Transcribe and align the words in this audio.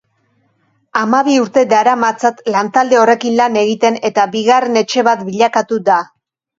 Hamabi 1.01 1.35
urte 1.41 1.65
daramatzat 1.75 2.43
lantalde 2.57 2.99
horrekin 3.05 3.39
lan 3.43 3.63
egiten 3.65 4.03
eta 4.13 4.29
bigarren 4.35 4.85
etxe 4.87 5.09
bat 5.13 5.27
bilakatu 5.33 5.85
da. 5.95 6.05